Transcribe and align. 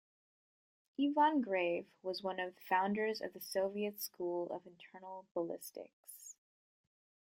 Ivan 0.99 1.41
Grave 1.41 1.85
was 2.01 2.23
one 2.23 2.39
of 2.39 2.55
the 2.55 2.61
founders 2.61 3.21
of 3.21 3.33
the 3.33 3.39
Soviet 3.39 4.01
school 4.01 4.51
of 4.51 4.65
internal 4.65 5.27
ballistics. 5.35 6.35